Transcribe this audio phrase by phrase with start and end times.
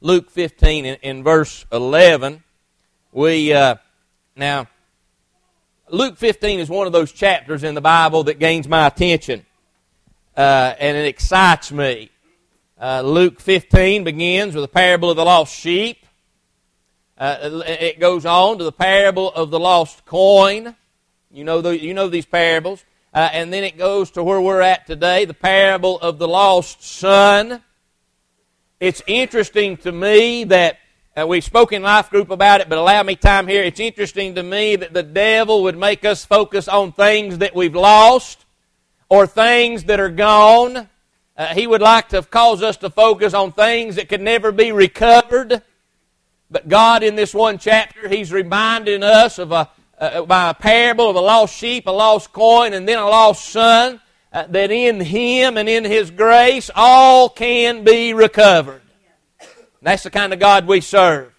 [0.00, 2.44] Luke 15 in, in verse 11.
[3.10, 3.76] We, uh,
[4.36, 4.68] now,
[5.90, 9.44] Luke 15 is one of those chapters in the Bible that gains my attention,
[10.36, 12.10] uh, and it excites me.
[12.80, 16.06] Uh, Luke 15 begins with the parable of the lost sheep.
[17.16, 20.76] Uh, it goes on to the parable of the lost coin.
[21.32, 22.84] You know, the, you know these parables.
[23.12, 26.84] Uh, and then it goes to where we're at today, the parable of the lost
[26.84, 27.64] son.
[28.80, 30.78] It's interesting to me that
[31.16, 33.64] uh, we've spoken life group about it, but allow me time here.
[33.64, 37.74] It's interesting to me that the devil would make us focus on things that we've
[37.74, 38.44] lost
[39.08, 40.88] or things that are gone.
[41.36, 44.70] Uh, he would like to cause us to focus on things that could never be
[44.70, 45.60] recovered.
[46.48, 49.68] But God, in this one chapter, He's reminding us of a,
[49.98, 53.44] uh, by a parable of a lost sheep, a lost coin, and then a lost
[53.46, 54.00] son
[54.32, 58.82] uh, that in Him and in His grace all can be recovered.
[59.82, 61.32] That's the kind of God we serve.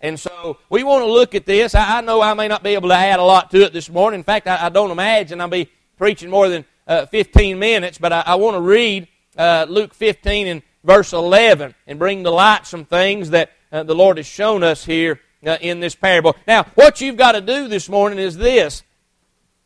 [0.00, 1.74] And so we want to look at this.
[1.74, 3.88] I, I, know I may not be able to add a lot to it this
[3.88, 4.20] morning.
[4.20, 8.12] In fact, I, I don't imagine I'll be preaching more than uh, 15 minutes, but
[8.12, 12.66] I, I want to read uh, Luke 15 and verse 11 and bring to light
[12.66, 16.36] some things that uh, the Lord has shown us here uh, in this parable.
[16.46, 18.82] Now, what you've got to do this morning is this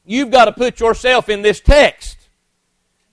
[0.05, 2.18] you've got to put yourself in this text.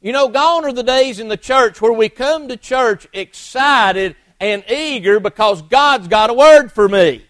[0.06, 4.16] You know, gone are the days in the church where we come to church excited
[4.40, 7.26] and eager because God's got a word for me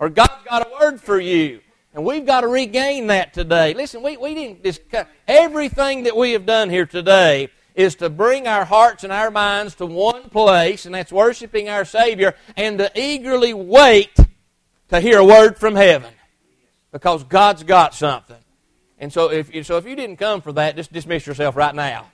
[0.00, 1.60] or God's got a word for you.
[1.94, 3.72] And we've got to regain that today.
[3.72, 8.48] Listen, we, we didn't discuss everything that we have done here today is to bring
[8.48, 12.90] our hearts and our minds to one place, and that's worshiping our Savior, and to
[13.00, 14.16] eagerly wait
[14.88, 16.12] to hear a word from heaven.
[16.90, 18.42] Because God's got something.
[18.98, 22.10] And so if, so if you didn't come for that, just dismiss yourself right now.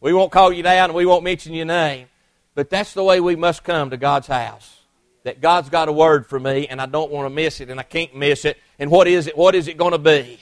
[0.00, 2.08] We won't call you down and we won't mention your name.
[2.54, 4.80] But that's the way we must come to God's house.
[5.24, 7.80] That God's got a word for me and I don't want to miss it and
[7.80, 8.58] I can't miss it.
[8.78, 9.36] And what is it?
[9.36, 10.38] What is it going to be?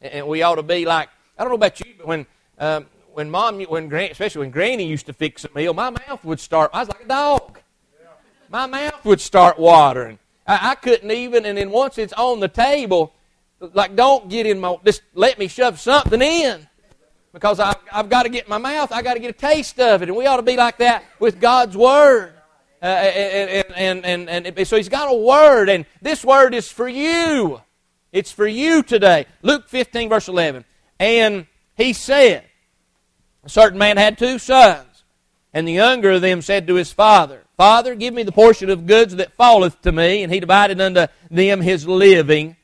[0.00, 1.08] And we ought to be like,
[1.38, 2.26] I don't know about you, but when,
[2.58, 6.40] um, when mom, when especially when Granny used to fix a meal, my mouth would
[6.40, 7.58] start, I was like a dog.
[8.48, 10.18] My mouth would start watering.
[10.46, 13.12] I, I couldn't even, and then once it's on the table,
[13.60, 16.66] like, don't get in my, just let me shove something in.
[17.32, 20.02] Because I've, I've got to get my mouth, i got to get a taste of
[20.02, 20.08] it.
[20.08, 22.32] And we ought to be like that with God's Word.
[22.80, 26.88] Uh, and, and, and, and, so He's got a Word, and this Word is for
[26.88, 27.60] you.
[28.12, 29.26] It's for you today.
[29.42, 30.64] Luke 15, verse 11.
[30.98, 31.46] And
[31.76, 32.44] he said,
[33.44, 35.04] A certain man had two sons,
[35.52, 38.86] and the younger of them said to his father, Father, give me the portion of
[38.86, 40.22] goods that falleth to me.
[40.22, 42.56] And he divided unto them his living.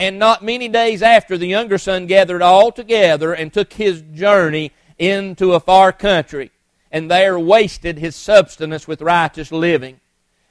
[0.00, 4.72] And not many days after, the younger son gathered all together and took his journey
[4.98, 6.50] into a far country,
[6.90, 10.00] and there wasted his substance with righteous living.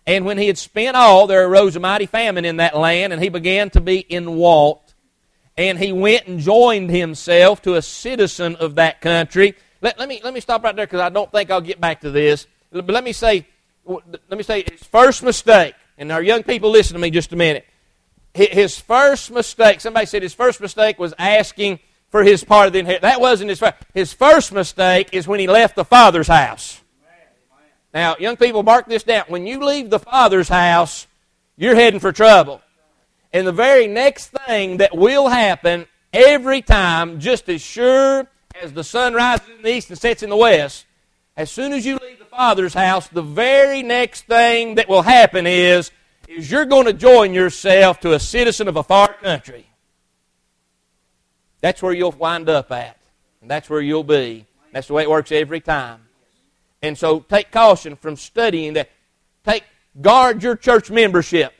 [0.05, 3.21] And when he had spent all, there arose a mighty famine in that land, and
[3.21, 4.81] he began to be in want.
[5.57, 9.55] And he went and joined himself to a citizen of that country.
[9.81, 12.01] Let, let me, let me stop right there because I don't think I'll get back
[12.01, 12.45] to this.
[12.71, 13.47] But let me say,
[13.85, 17.35] let me say his first mistake, and our young people listen to me just a
[17.35, 17.65] minute
[18.33, 21.79] his first mistake, somebody said his first mistake was asking
[22.09, 23.11] for his part of the inheritance.
[23.11, 23.75] That wasn't his first.
[23.93, 26.81] His first mistake is when he left the father's house.
[27.93, 29.25] Now, young people, mark this down.
[29.29, 31.07] When you leave the father's house,
[31.57, 32.61] you're heading for trouble.
[33.33, 38.27] And the very next thing that will happen every time, just as sure
[38.61, 40.85] as the sun rises in the east and sets in the west,
[41.35, 45.47] as soon as you leave the father's house, the very next thing that will happen
[45.47, 45.91] is
[46.29, 49.65] is you're going to join yourself to a citizen of a far country.
[51.61, 52.97] That's where you'll wind up at.
[53.41, 54.45] And that's where you'll be.
[54.71, 56.01] That's the way it works every time.
[56.81, 58.89] And so take caution from studying that.
[59.43, 59.63] Take
[59.99, 61.53] guard your church membership.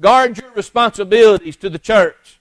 [0.00, 2.40] Guard your responsibilities to the church.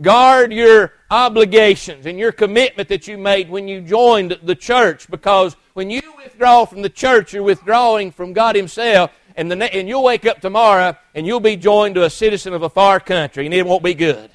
[0.00, 5.56] Guard your obligations and your commitment that you made when you joined the church because
[5.74, 10.02] when you withdraw from the church, you're withdrawing from God Himself and, the, and you'll
[10.02, 13.54] wake up tomorrow and you'll be joined to a citizen of a far country, and
[13.54, 14.30] it won't be good.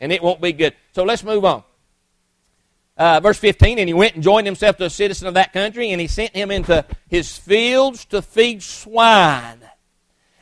[0.00, 0.74] And it won't be good.
[0.92, 1.62] So let's move on.
[2.96, 5.90] Uh, verse 15, and he went and joined himself to a citizen of that country,
[5.90, 9.60] and he sent him into his fields to feed swine.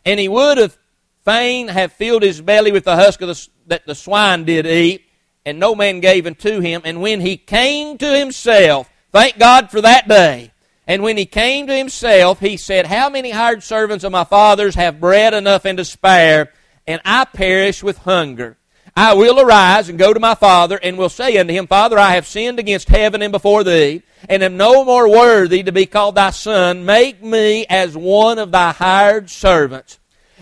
[0.04, 0.76] And he would have
[1.24, 5.04] fain have filled his belly with the husk the, that the swine did eat,
[5.44, 6.82] and no man gave unto him.
[6.84, 10.52] And when he came to himself, thank God for that day,
[10.88, 14.74] and when he came to himself, he said, How many hired servants of my father's
[14.76, 16.50] have bread enough and to spare,
[16.86, 18.56] and I perish with hunger?
[18.96, 22.14] I will arise and go to my father, and will say unto him, Father, I
[22.14, 26.14] have sinned against heaven and before thee, and am no more worthy to be called
[26.14, 26.86] thy son.
[26.86, 29.98] Make me as one of thy hired servants.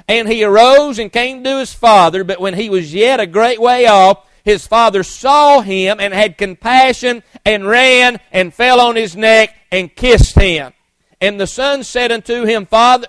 [0.06, 3.60] And he arose and came to his father, but when he was yet a great
[3.60, 9.16] way off, his father saw him and had compassion and ran and fell on his
[9.16, 10.73] neck and kissed him.
[11.20, 13.08] And the son said unto him, Father,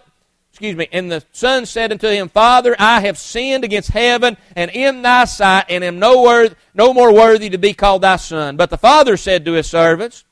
[0.52, 4.72] excuse me, and the son said unto him, Father, I have sinned against heaven and
[4.72, 8.58] in thy sight, and am no, worth, no more worthy to be called thy son.
[8.58, 10.26] But the father said to his servants,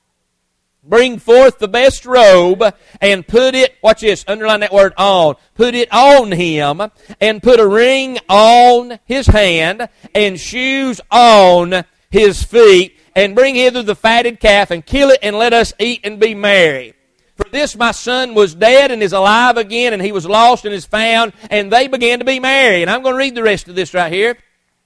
[0.84, 2.64] Bring forth the best robe
[3.02, 6.80] and put it, watch this, underline that word on, put it on him
[7.20, 13.81] and put a ring on his hand and shoes on his feet and bring hither
[13.81, 16.94] the fatted calf and kill it and let us eat and be merry.
[17.35, 20.73] For this my son was dead and is alive again, and he was lost and
[20.73, 22.81] is found, and they began to be merry.
[22.81, 24.38] And I'm going to read the rest of this right here.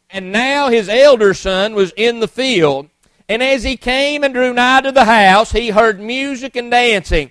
[0.10, 2.90] And now his elder son was in the field,
[3.28, 7.30] and as he came and drew nigh to the house, he heard music and dancing.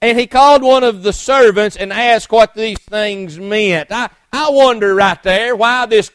[0.00, 3.90] And he called one of the servants and asked what these things meant.
[3.90, 6.12] I, I wonder right there why this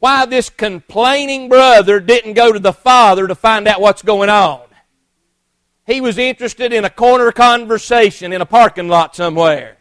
[0.00, 4.62] why this complaining brother didn't go to the father to find out what's going on.
[5.86, 9.76] He was interested in a corner conversation in a parking lot somewhere.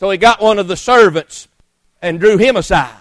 [0.00, 1.48] So he got one of the servants
[2.00, 2.94] and drew him aside.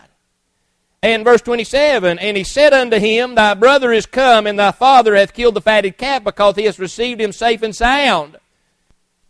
[1.01, 5.15] And verse 27, And he said unto him, Thy brother is come, and thy father
[5.15, 8.37] hath killed the fatted calf, because he has received him safe and sound.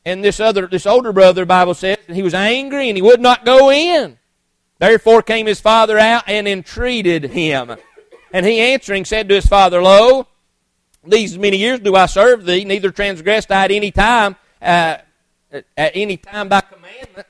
[0.06, 3.44] And this other, this older brother, Bible says, he was angry, and he would not
[3.44, 4.18] go in.
[4.80, 7.76] Therefore came his father out and entreated him.
[8.32, 10.28] And he answering said to his father, Lo,
[11.04, 14.98] these many years do I serve thee, neither transgressed I at any time, uh,
[15.52, 17.28] at any time by commandment.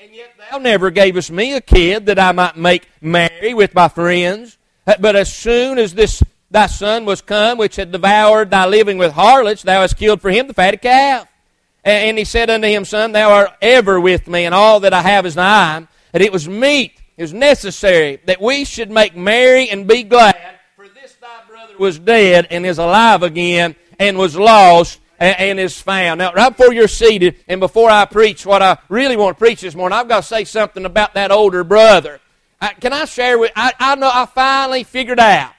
[0.00, 3.88] And yet thou never gavest me a kid that I might make merry with my
[3.88, 4.56] friends.
[4.84, 9.12] But as soon as this thy son was come, which had devoured thy living with
[9.12, 11.28] harlots, thou hast killed for him the fatted calf.
[11.84, 15.02] And he said unto him, Son, thou art ever with me, and all that I
[15.02, 15.88] have is thine.
[16.12, 20.58] And it was meet, it was necessary that we should make merry and be glad
[21.78, 26.18] was dead and is alive again and was lost and, is found.
[26.18, 29.60] Now, right before you're seated and before I preach what I really want to preach
[29.60, 32.20] this morning, I've got to say something about that older brother.
[32.60, 35.52] I, can I share with I, I know I finally figured out.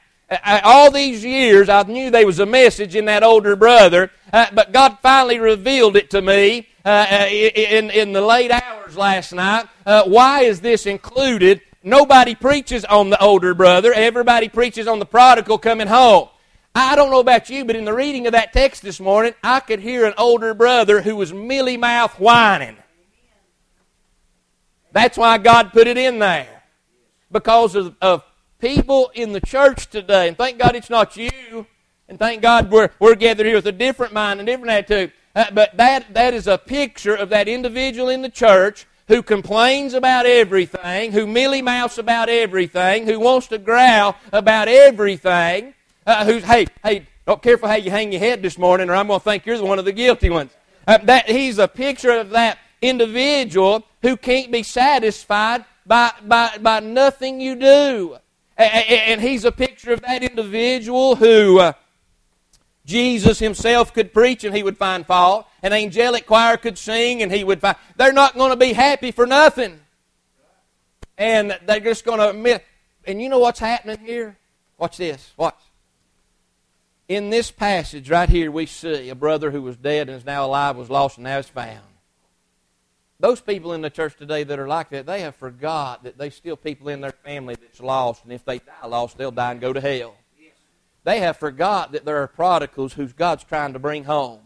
[0.64, 4.72] All these years, I knew there was a message in that older brother, uh, but
[4.72, 9.66] God finally revealed it to me uh, uh in, in the late hours last night.
[9.86, 13.94] Uh, why is this included Nobody preaches on the older brother.
[13.94, 16.28] Everybody preaches on the prodigal coming home.
[16.76, 19.60] I don't know about you, but in the reading of that text this morning, I
[19.60, 22.78] could hear an older brother who was mealy mouth whining.
[24.92, 26.64] That's why God put it in there.
[27.32, 28.24] Because of, of
[28.60, 30.28] people in the church today.
[30.28, 31.66] And thank God it's not you.
[32.08, 35.12] And thank God we're, we're gathered here with a different mind and different attitude.
[35.36, 39.94] Uh, but that, that is a picture of that individual in the church who complains
[39.94, 45.74] about everything, who mealy mouths about everything, who wants to growl about everything,
[46.06, 49.08] uh, who's, hey, hey, don't careful how you hang your head this morning, or I'm
[49.08, 50.52] going to think you're one of the guilty ones.
[50.88, 56.80] Uh, that He's a picture of that individual who can't be satisfied by, by, by
[56.80, 58.18] nothing you do.
[58.60, 61.74] And he's a picture of that individual who uh,
[62.86, 65.48] Jesus himself could preach and he would find fault.
[65.64, 67.78] An angelic choir could sing and he would find.
[67.96, 69.80] They're not going to be happy for nothing.
[71.18, 72.66] And they're just going to admit.
[73.06, 74.38] And you know what's happening here?
[74.78, 75.32] Watch this.
[75.38, 75.60] Watch.
[77.08, 80.46] In this passage right here, we see a brother who was dead and is now
[80.46, 81.80] alive, was lost, and now is found.
[83.22, 86.30] Those people in the church today that are like that, they have forgot that they
[86.30, 89.60] still people in their family that's lost, and if they die lost, they'll die and
[89.60, 90.16] go to hell.
[91.04, 94.42] They have forgot that there are prodigals whose God's trying to bring home.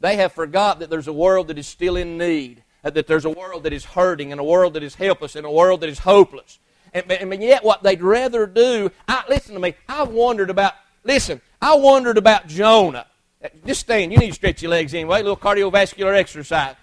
[0.00, 3.24] They have forgot that there's a world that is still in need, uh, that there's
[3.24, 5.88] a world that is hurting, and a world that is helpless, and a world that
[5.88, 6.58] is hopeless.
[6.92, 11.40] And, and yet, what they'd rather do, I, listen to me, I've wondered about, listen,
[11.60, 13.06] I wondered about Jonah.
[13.42, 16.74] Uh, just stand, you need to stretch your legs anyway, a little cardiovascular exercise.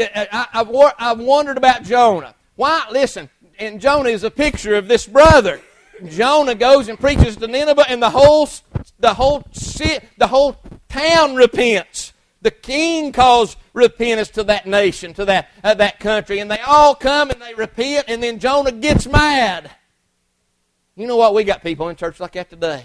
[0.00, 2.34] I, I've, I've wondered about Jonah.
[2.56, 2.86] Why?
[2.90, 3.28] Listen,
[3.58, 5.60] and Jonah is a picture of this brother.
[6.08, 8.48] Jonah goes and preaches to Nineveh, and the whole,
[8.98, 9.46] the whole,
[10.18, 10.56] the whole
[10.88, 12.12] town repents.
[12.42, 16.94] The king calls repentance to that nation, to that, uh, that country, and they all
[16.94, 19.70] come and they repent, and then Jonah gets mad.
[20.96, 21.34] You know what?
[21.34, 22.84] We got people in church like that today.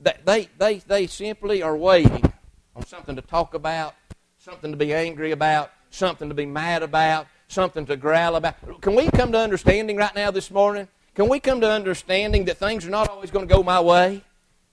[0.00, 2.32] That they, they, they simply are waiting
[2.74, 3.94] on something to talk about,
[4.38, 8.80] something to be angry about, something to be mad about, something to growl about.
[8.80, 12.58] Can we come to understanding right now this morning Can we come to understanding that
[12.58, 14.22] things are not always going to go my way?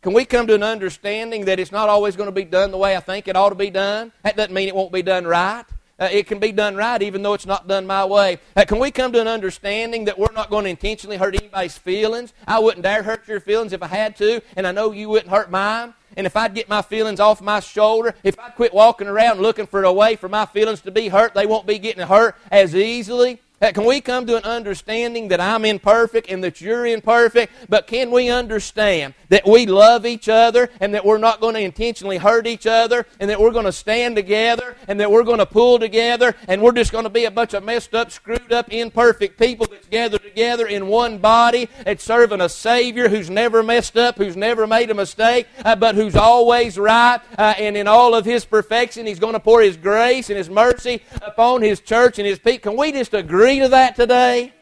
[0.04, 2.78] Can we come to an understanding that it's not always going to be done the
[2.78, 4.12] way I think it ought to be done?
[4.24, 5.66] That doesn't mean it won't be done right.
[6.00, 8.40] Uh, it can be done right even though it's not done my way.
[8.56, 11.78] Uh, can we come to an understanding that we're not going to intentionally hurt anybody's
[11.78, 12.34] feelings?
[12.48, 15.32] I wouldn't dare hurt your feelings if I had to, and I know you wouldn't
[15.32, 15.96] hurt mine.
[16.18, 19.68] And if I'd get my feelings off my shoulder, if I'd quit walking around looking
[19.68, 22.76] for a way for my feelings to be hurt, they won't be getting hurt as
[22.76, 23.40] easily.
[23.60, 27.52] Can we come to an understanding that I'm imperfect and that you're imperfect?
[27.68, 31.62] But can we understand that we love each other and that we're not going to
[31.62, 35.40] intentionally hurt each other and that we're going to stand together and that we're going
[35.40, 38.52] to pull together and we're just going to be a bunch of messed up, screwed
[38.52, 43.64] up, imperfect people that's gathered together in one body that's serving a Savior who's never
[43.64, 47.88] messed up, who's never made a mistake, uh, but who's always right uh, and in
[47.88, 51.80] all of His perfection, He's going to pour His grace and His mercy upon His
[51.80, 52.72] church and His people.
[52.72, 53.47] Can we just agree?
[53.48, 54.54] Agree to that today?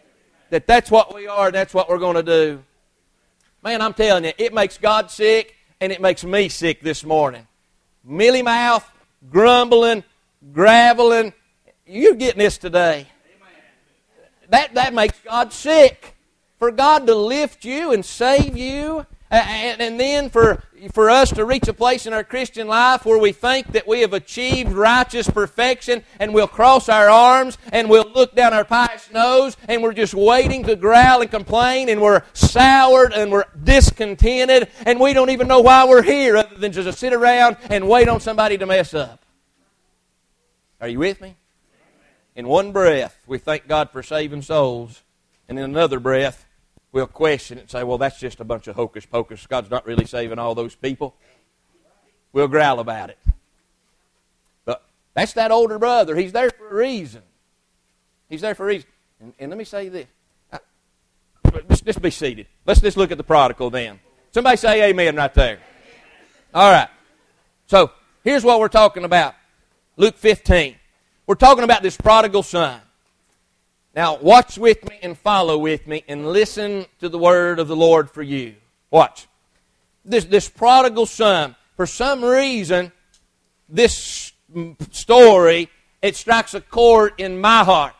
[0.51, 2.63] That that's what we are, and that's what we're going to do.
[3.63, 7.47] Man, I'm telling you, it makes God sick and it makes me sick this morning.
[8.03, 8.87] Milly mouth,
[9.31, 10.03] grumbling,
[10.53, 11.33] graveling.
[11.87, 13.07] You're getting this today.
[14.49, 16.15] That, that makes God sick.
[16.59, 20.61] For God to lift you and save you and, and then for,
[20.93, 24.01] for us to reach a place in our Christian life where we think that we
[24.01, 29.11] have achieved righteous perfection and we'll cross our arms and we'll look down our pious
[29.11, 34.69] nose and we're just waiting to growl and complain and we're soured and we're discontented
[34.85, 37.87] and we don't even know why we're here other than just to sit around and
[37.87, 39.25] wait on somebody to mess up.
[40.79, 41.35] Are you with me?
[42.35, 45.03] In one breath, we thank God for saving souls,
[45.47, 46.45] and in another breath,
[46.95, 49.45] we'll question it and say, well, that's just a bunch of hocus pocus.
[49.45, 51.13] God's not really saving all those people.
[52.31, 53.19] We'll growl about it.
[54.63, 54.81] But
[55.13, 56.15] that's that older brother.
[56.15, 57.21] He's there for a reason.
[58.29, 58.87] He's there for a reason.
[59.19, 60.07] And, and let me say this.
[60.53, 60.59] I,
[61.67, 62.47] just, just be seated.
[62.65, 63.99] Let's just look at the prodigal then.
[64.31, 65.59] Somebody say amen right there.
[66.53, 66.89] All right.
[67.67, 67.91] So
[68.23, 69.35] here's what we're talking about.
[69.97, 70.77] Luke 15.
[71.27, 72.79] We're talking about this prodigal son.
[73.95, 77.77] Now, watch with me and follow with me and listen to the word of the
[77.77, 78.55] Lord for you.
[78.91, 79.25] Watch.
[80.03, 82.91] This, this prodigal son, for some reason,
[83.69, 84.33] this
[84.91, 85.69] story,
[86.01, 87.93] it strikes a chord in my heart.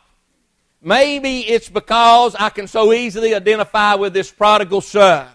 [0.82, 5.26] Maybe it's because I can so easily identify with this prodigal son.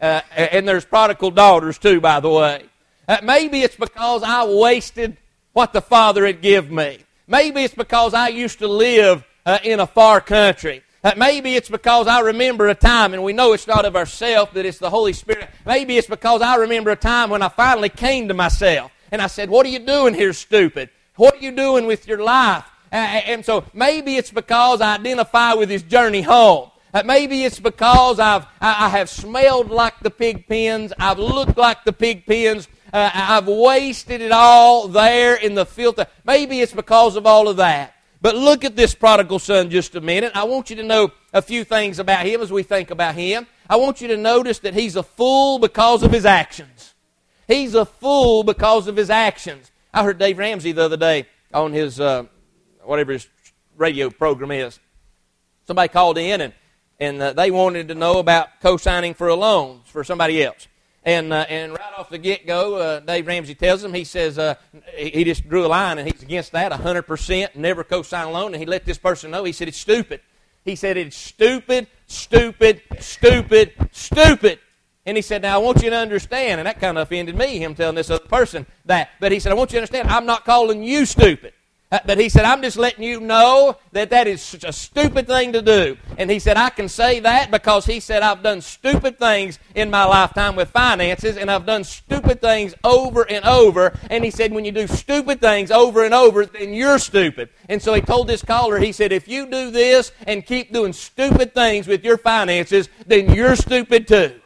[0.00, 2.64] Uh, and there's prodigal daughters too, by the way.
[3.06, 5.16] Uh, maybe it's because I wasted
[5.52, 6.98] what the Father had given me.
[7.28, 10.82] Maybe it's because I used to live uh, in a far country.
[11.04, 14.52] Uh, maybe it's because I remember a time, and we know it's not of ourselves,
[14.52, 15.48] that it's the Holy Spirit.
[15.66, 19.26] Maybe it's because I remember a time when I finally came to myself and I
[19.26, 20.90] said, What are you doing here, stupid?
[21.16, 22.64] What are you doing with your life?
[22.92, 26.70] Uh, and so maybe it's because I identify with his journey home.
[26.94, 30.92] Uh, maybe it's because I've, I, I have smelled like the pig pens.
[30.98, 32.68] I've looked like the pig pens.
[32.92, 36.06] Uh, I've wasted it all there in the filter.
[36.24, 37.94] Maybe it's because of all of that.
[38.22, 40.30] But look at this prodigal son just a minute.
[40.36, 43.48] I want you to know a few things about him as we think about him.
[43.68, 46.94] I want you to notice that he's a fool because of his actions.
[47.48, 49.72] He's a fool because of his actions.
[49.92, 52.26] I heard Dave Ramsey the other day on his, uh,
[52.84, 53.28] whatever his
[53.76, 54.78] radio program is.
[55.66, 56.52] Somebody called in and,
[57.00, 60.68] and uh, they wanted to know about co signing for a loan for somebody else.
[61.04, 64.38] And, uh, and right off the get go, uh, Dave Ramsey tells him, he says,
[64.38, 64.54] uh,
[64.96, 68.54] he just drew a line and he's against that 100%, never co sign a loan.
[68.54, 70.20] And he let this person know, he said, it's stupid.
[70.64, 74.60] He said, it's stupid, stupid, stupid, stupid.
[75.04, 77.58] And he said, Now I want you to understand, and that kind of offended me,
[77.58, 79.10] him telling this other person that.
[79.18, 81.54] But he said, I want you to understand, I'm not calling you stupid.
[81.92, 85.52] Uh, but he said, I'm just letting you know that that is a stupid thing
[85.52, 85.98] to do.
[86.16, 89.90] And he said, I can say that because he said, I've done stupid things in
[89.90, 93.94] my lifetime with finances, and I've done stupid things over and over.
[94.08, 97.50] And he said, when you do stupid things over and over, then you're stupid.
[97.68, 100.94] And so he told this caller, he said, if you do this and keep doing
[100.94, 104.40] stupid things with your finances, then you're stupid too.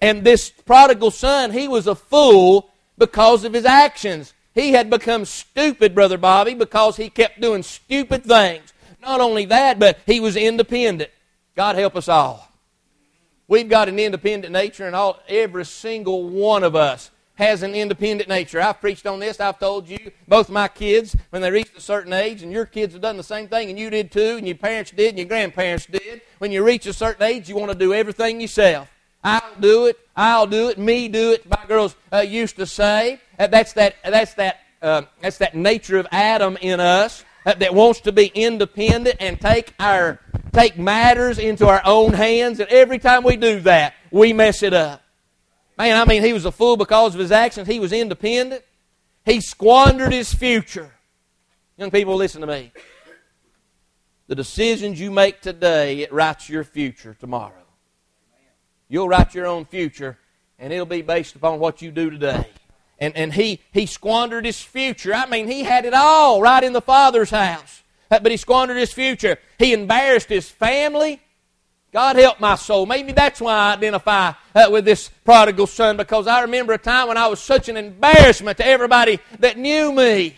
[0.00, 4.32] And this prodigal son, he was a fool because of his actions.
[4.58, 8.72] He had become stupid, Brother Bobby, because he kept doing stupid things.
[9.00, 11.12] Not only that, but he was independent.
[11.54, 12.50] God help us all.
[13.46, 18.28] We've got an independent nature, and all, every single one of us has an independent
[18.28, 18.60] nature.
[18.60, 19.38] I've preached on this.
[19.38, 22.94] I've told you, both my kids, when they reached a certain age, and your kids
[22.94, 25.28] have done the same thing, and you did too, and your parents did, and your
[25.28, 26.20] grandparents did.
[26.38, 28.90] When you reach a certain age, you want to do everything yourself.
[29.28, 29.98] I'll do it.
[30.16, 30.78] I'll do it.
[30.78, 31.48] Me do it.
[31.48, 33.20] My girls uh, used to say.
[33.38, 37.74] Uh, that's that, that's, that, uh, that's that nature of Adam in us uh, that
[37.74, 40.18] wants to be independent and take our,
[40.52, 44.72] take matters into our own hands, and every time we do that, we mess it
[44.72, 45.02] up.
[45.76, 47.68] Man, I mean, he was a fool because of his actions.
[47.68, 48.64] He was independent.
[49.26, 50.90] He squandered his future.
[51.76, 52.72] Young people, listen to me.
[54.26, 57.57] The decisions you make today, it writes your future tomorrow.
[58.88, 60.18] You'll write your own future,
[60.58, 62.46] and it'll be based upon what you do today.
[62.98, 65.14] And, and he, he squandered his future.
[65.14, 67.82] I mean, he had it all right in the Father's house.
[68.08, 69.38] But he squandered his future.
[69.58, 71.20] He embarrassed his family.
[71.92, 72.86] God help my soul.
[72.86, 77.08] Maybe that's why I identify uh, with this prodigal son because I remember a time
[77.08, 80.34] when I was such an embarrassment to everybody that knew me.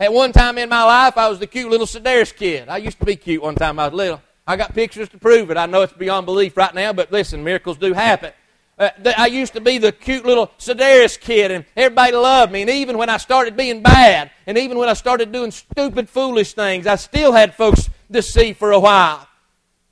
[0.00, 2.68] At one time in my life, I was the cute little Sedaris kid.
[2.68, 4.22] I used to be cute one time I was little.
[4.46, 5.56] I got pictures to prove it.
[5.56, 8.32] I know it's beyond belief right now, but listen, miracles do happen.
[8.78, 12.62] Uh, I used to be the cute little Sedaris kid, and everybody loved me.
[12.62, 16.54] And even when I started being bad, and even when I started doing stupid, foolish
[16.54, 19.28] things, I still had folks to see for a while.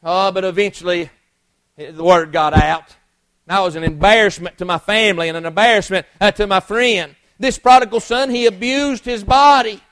[0.02, 1.10] Oh, but eventually
[1.76, 2.96] the word got out.
[3.46, 7.14] And I was an embarrassment to my family and an embarrassment uh, to my friend.
[7.38, 9.82] This prodigal son, he abused his body.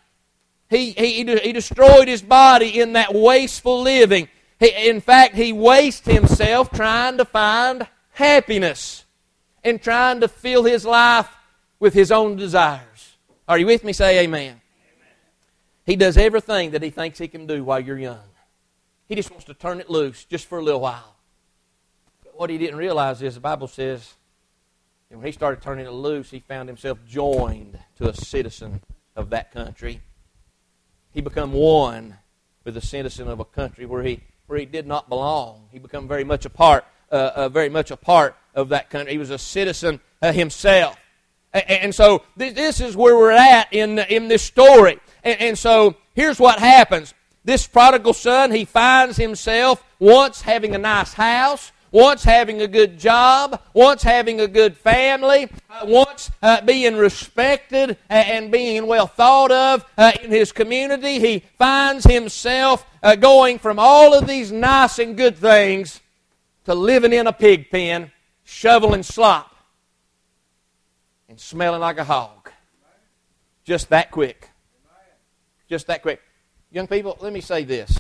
[0.69, 4.29] He, he, he destroyed his body in that wasteful living.
[4.59, 9.05] He, in fact, he wastes himself trying to find happiness
[9.63, 11.29] and trying to fill his life
[11.79, 13.17] with his own desires.
[13.49, 13.93] Are you with me?
[13.93, 14.43] Say amen.
[14.43, 14.61] amen.
[15.85, 18.19] He does everything that he thinks he can do while you're young.
[19.09, 21.17] He just wants to turn it loose just for a little while.
[22.25, 24.15] But what he didn't realize is the Bible says
[25.11, 28.81] and when he started turning it loose, he found himself joined to a citizen
[29.15, 30.01] of that country.
[31.13, 32.19] He become one
[32.65, 35.69] with a citizen of a country where he where he did not belong.
[35.73, 39.13] He become very much a part, uh, uh, very much a part of that country.
[39.13, 40.97] He was a citizen uh, himself.
[41.53, 44.99] And, and so this, this, is where we're at in, in this story.
[45.25, 47.15] And, and so here's what happens.
[47.45, 52.99] This prodigal son, he finds himself once having a nice house, once having a good
[52.99, 59.51] job, once having a good family, uh, once uh, being respected and being well thought
[59.51, 61.19] of uh, in his community.
[61.19, 66.03] He finds himself uh, going from all of these nice and good things
[66.67, 68.13] to living in a pig pen,
[68.45, 69.57] shoveling slop,
[71.31, 72.51] and smelling like a hog.
[73.65, 74.51] Just that quick.
[75.67, 76.21] Just that quick.
[76.71, 77.99] Young people, let me say this.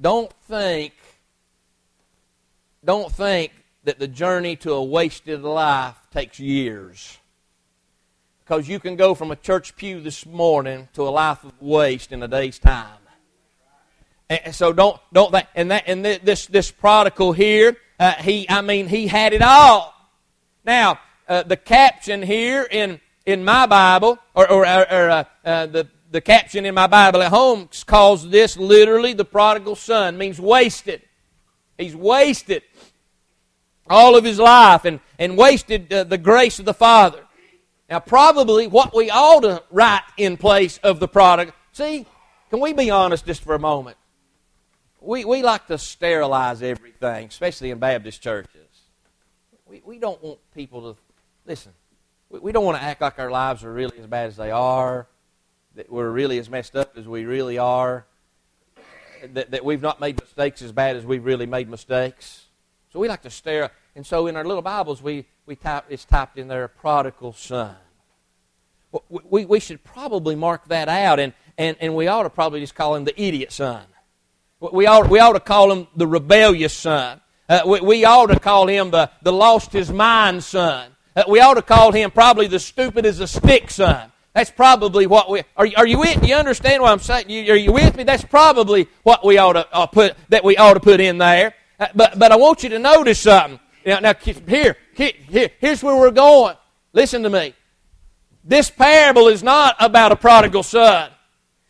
[0.00, 0.94] Don't think
[2.84, 3.52] don't think
[3.84, 7.18] that the journey to a wasted life takes years.
[8.44, 12.12] Because you can go from a church pew this morning to a life of waste
[12.12, 12.96] in a day's time.
[14.28, 18.60] And so don't don't think and that and this this prodigal here, uh, he I
[18.60, 19.92] mean he had it all.
[20.64, 25.88] Now uh, the caption here in in my Bible or or, or uh, uh the
[26.12, 31.02] the caption in my Bible at home calls this literally the prodigal son, means wasted.
[31.76, 32.62] He's wasted
[33.88, 37.20] all of his life and, and wasted uh, the grace of the Father.
[37.88, 41.52] Now, probably what we ought to write in place of the product.
[41.72, 42.06] See,
[42.50, 43.96] can we be honest just for a moment?
[45.00, 48.68] We, we like to sterilize everything, especially in Baptist churches.
[49.66, 51.00] We, we don't want people to,
[51.46, 51.72] listen,
[52.28, 54.50] we, we don't want to act like our lives are really as bad as they
[54.50, 55.06] are
[55.76, 58.04] that we're really as messed up as we really are,
[59.32, 62.39] that, that we've not made mistakes as bad as we've really made mistakes.
[62.92, 63.70] So we like to stare.
[63.94, 67.76] And so in our little Bibles, we, we type, it's typed in there, prodigal son.
[69.08, 72.74] We, we should probably mark that out, and, and, and we ought to probably just
[72.74, 73.84] call him the idiot son.
[74.58, 77.20] We ought, we ought to call him the rebellious son.
[77.48, 80.90] Uh, we, we ought to call him the, the lost his mind son.
[81.14, 84.10] Uh, we ought to call him probably the stupid as a stick son.
[84.34, 85.68] That's probably what we are.
[85.76, 86.20] Are you with?
[86.20, 87.30] Do you understand what I'm saying?
[87.30, 88.04] You, are you with me?
[88.04, 91.54] That's probably what we ought to uh, put that we ought to put in there.
[91.80, 93.58] Uh, but but I want you to notice something.
[93.86, 96.54] Now, now here, here here's where we're going.
[96.92, 97.54] Listen to me.
[98.44, 101.10] This parable is not about a prodigal son.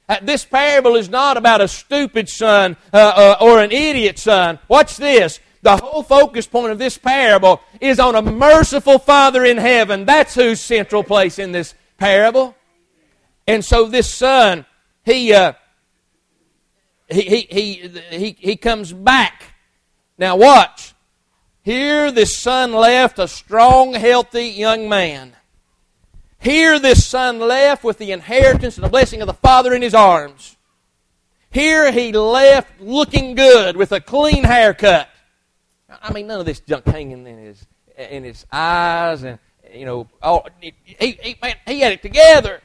[0.08, 4.58] Uh, this parable is not about a stupid son uh, uh, or an idiot son.
[4.66, 5.38] Watch this.
[5.62, 10.06] The whole focus point of this parable is on a merciful Father in heaven.
[10.06, 12.56] That's whose central place in this parable.
[13.46, 14.64] And so this son,
[15.04, 15.52] he, uh,
[17.08, 19.49] he, he, he, he, he comes back.
[20.20, 20.94] Now watch.
[21.62, 25.34] Here this son left a strong, healthy young man.
[26.38, 29.94] Here this son left with the inheritance and the blessing of the Father in his
[29.94, 30.56] arms.
[31.50, 35.08] Here he left looking good with a clean haircut.
[35.88, 39.38] I mean, none of this junk hanging in his in his eyes and
[39.72, 42.60] you know, oh, he, he, man, he had it together.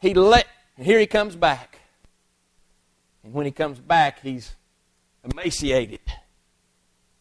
[0.00, 0.46] He let,
[0.76, 1.78] and here he comes back.
[3.22, 4.54] And when he comes back, he's
[5.24, 6.00] emaciated.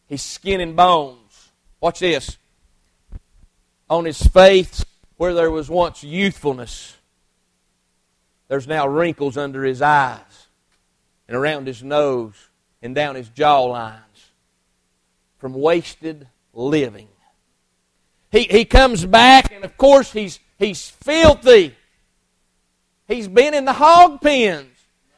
[0.09, 1.51] He's skin and bones.
[1.79, 2.37] Watch this.
[3.89, 4.83] On his face,
[5.17, 6.97] where there was once youthfulness,
[8.47, 10.47] there's now wrinkles under his eyes
[11.27, 12.49] and around his nose
[12.81, 14.31] and down his jaw lines
[15.37, 17.07] from wasted living.
[18.31, 21.75] He, he comes back, and of course, he's, he's filthy.
[23.07, 24.68] He's been in the hog pens.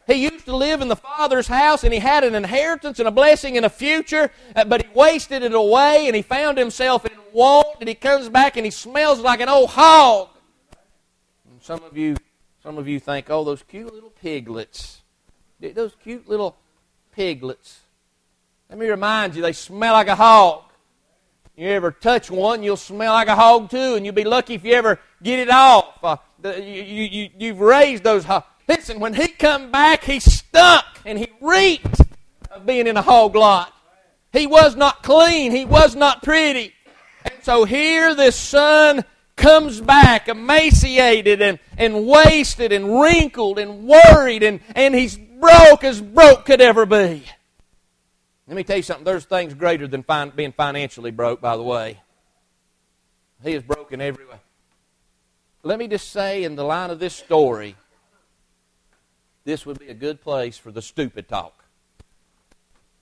[0.07, 3.11] He used to live in the Father's house and he had an inheritance and a
[3.11, 7.11] blessing and a future, uh, but he wasted it away and he found himself in
[7.33, 10.29] want and he comes back and he smells like an old hog.
[11.49, 12.15] And some of you
[12.63, 15.01] some of you think, oh, those cute little piglets.
[15.59, 16.57] Those cute little
[17.11, 17.79] piglets.
[18.69, 20.63] Let me remind you, they smell like a hog.
[21.55, 24.63] You ever touch one, you'll smell like a hog too, and you'll be lucky if
[24.63, 26.03] you ever get it off.
[26.03, 28.25] Uh, you, you, you've raised those.
[28.71, 31.99] Listen, when he come back, he stunk and he reeked
[32.49, 33.73] of being in a hog lot.
[34.31, 35.51] He was not clean.
[35.51, 36.71] He was not pretty.
[37.25, 39.03] And so here this son
[39.35, 45.99] comes back emaciated and, and wasted and wrinkled and worried and, and he's broke as
[45.99, 47.25] broke could ever be.
[48.47, 49.03] Let me tell you something.
[49.03, 51.99] There's things greater than fin- being financially broke, by the way.
[53.43, 54.37] He is broken every way.
[55.61, 57.75] Let me just say, in the line of this story,
[59.43, 61.63] this would be a good place for the stupid talk.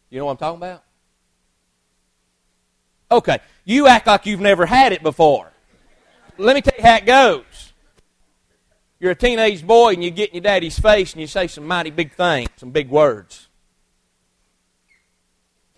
[0.09, 0.83] You know what I'm talking about?
[3.11, 5.51] Okay, you act like you've never had it before.
[6.37, 7.73] Let me tell you how it goes.
[8.99, 11.65] You're a teenage boy and you get in your daddy's face and you say some
[11.65, 13.47] mighty big things, some big words.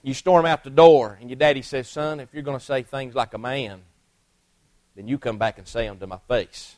[0.03, 2.81] You storm out the door and your daddy says, Son, if you're going to say
[2.81, 3.81] things like a man,
[4.95, 6.75] then you come back and say them to my face.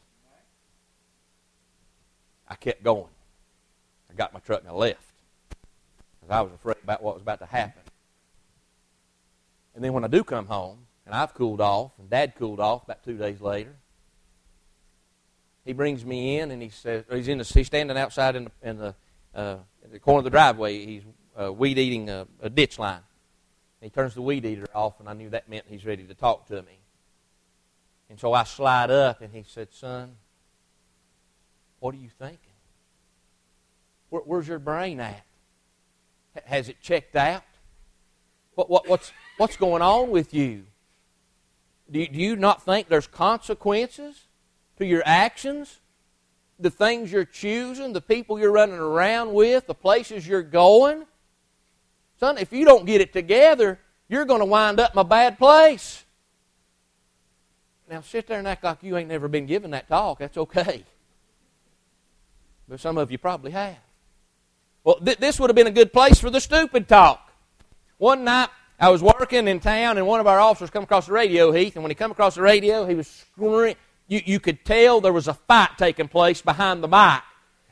[2.48, 3.12] I kept going.
[4.13, 5.02] I got my truck and I left
[6.19, 7.82] because I was afraid about what was about to happen.
[9.76, 12.84] And then when I do come home, and I've cooled off, and Dad cooled off
[12.84, 13.76] about two days later,
[15.65, 18.52] he brings me in and he says, he's, in the, he's standing outside in the,
[18.62, 18.95] in the,
[19.34, 20.86] uh, in the corner of the driveway.
[20.86, 21.04] He's
[21.39, 23.02] uh, weed eating a, a ditch line.
[23.82, 26.47] He turns the weed eater off, and I knew that meant he's ready to talk
[26.47, 26.80] to me.
[28.10, 30.15] And so I slide up, and he said, Son,
[31.80, 32.53] what are you thinking?
[34.13, 35.26] Where, where's your brain at?
[36.45, 37.41] Has it checked out?
[38.54, 40.65] What, what, what's, what's going on with you?
[41.89, 42.08] Do, you?
[42.08, 44.28] do you not think there's consequences
[44.78, 45.80] to your actions?
[46.60, 51.08] The things you're choosing, the people you're running around with, the places you're going?
[52.19, 55.39] Son, if you don't get it together, you're going to wind up in a bad
[55.39, 56.06] place.
[57.89, 60.19] Now, sit there and act like you ain't never been given that talk.
[60.19, 60.84] That's okay.
[62.69, 63.78] But some of you probably have.
[64.84, 67.32] Well, th- this would have been a good place for the stupid talk.
[67.98, 71.13] One night, I was working in town, and one of our officers come across the
[71.13, 73.76] radio, Heath, and when he come across the radio, he was screaming.
[74.08, 77.22] You, you could tell there was a fight taking place behind the mic,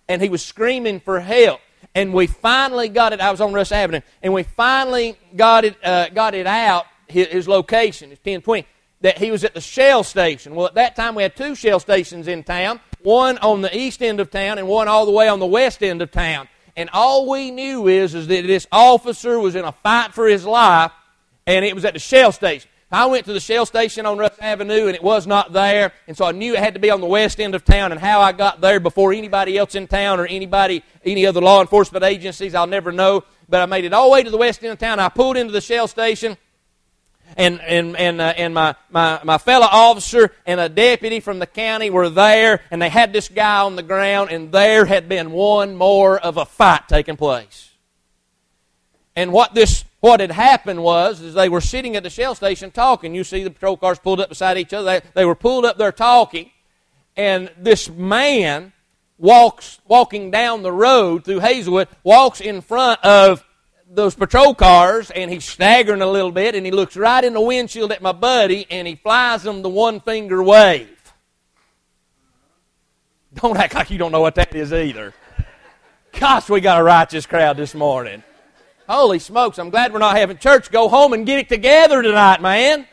[0.08, 1.60] and he was screaming for help
[1.94, 3.22] and we finally got it.
[3.22, 6.86] I was on Russ Avenue, and we finally got it uh, got it out.
[7.08, 8.68] His, his location is ten twenty.
[9.02, 10.54] That he was at the Shell station.
[10.54, 12.80] Well, at that time we had two Shell stations in town.
[13.02, 15.82] One on the east end of town, and one all the way on the west
[15.82, 16.48] end of town.
[16.76, 20.46] And all we knew is, is that this officer was in a fight for his
[20.46, 20.92] life,
[21.46, 22.70] and it was at the Shell station.
[22.94, 26.18] I went to the Shell station on Russ Avenue and it was not there, and
[26.18, 27.94] so I knew it had to be on the west end of town.
[27.94, 31.62] And how I got there before anybody else in town or anybody, any other law
[31.62, 33.24] enforcement agencies, I'll never know.
[33.48, 35.00] But I made it all the way to the west end of town.
[35.00, 36.38] I pulled into the Shell station,
[37.38, 41.48] and and and uh, and my, my my fellow officer and a deputy from the
[41.48, 45.32] county were there, and they had this guy on the ground, and there had been
[45.32, 47.70] one more of a fight taking place.
[49.16, 52.72] And what this what had happened was is they were sitting at the shell station
[52.72, 53.14] talking.
[53.14, 54.86] You see the patrol cars pulled up beside each other.
[55.00, 56.50] They, they were pulled up there talking,
[57.16, 58.74] and this man
[59.18, 63.46] walks walking down the road through Hazelwood, walks in front of
[63.94, 67.42] those patrol cars, and he's staggering a little bit, and he looks right in the
[67.42, 70.88] windshield at my buddy, and he flies him the one finger wave.
[73.34, 75.14] Don't act like you don't know what that is either.
[76.18, 78.24] Gosh, we got a righteous crowd this morning.
[78.88, 80.72] Holy smokes, I'm glad we're not having church.
[80.72, 82.88] Go home and get it together tonight, man.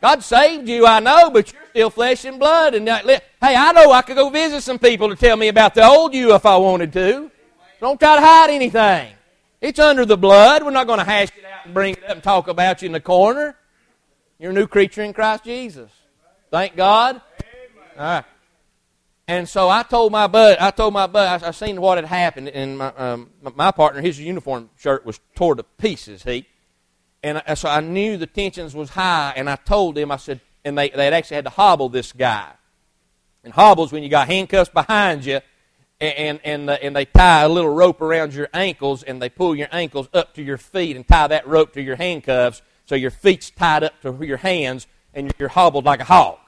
[0.00, 2.74] God saved you, I know, but you're still flesh and blood.
[2.74, 5.84] And hey, I know I could go visit some people to tell me about the
[5.84, 7.30] old you if I wanted to.
[7.80, 9.12] Don't try to hide anything.
[9.60, 10.62] It's under the blood.
[10.62, 12.86] We're not going to hash it out and bring it up and talk about you
[12.86, 13.56] in the corner.
[14.38, 15.90] You're a new creature in Christ Jesus.
[16.50, 17.20] Thank God.
[17.96, 18.24] All right.
[19.26, 22.06] And so I told my bud, I told my bud, I, I seen what had
[22.06, 26.46] happened, and my, um, my partner, his uniform shirt was tore to pieces, he.
[27.22, 30.40] And I, so I knew the tensions was high, and I told him, I said,
[30.64, 32.52] and they, they had actually had to hobble this guy.
[33.44, 35.40] And hobbles when you got handcuffs behind you,
[36.00, 39.54] and, and, uh, and they tie a little rope around your ankles, and they pull
[39.54, 43.10] your ankles up to your feet and tie that rope to your handcuffs, so your
[43.10, 46.38] feet's tied up to your hands, and you're hobbled like a hog.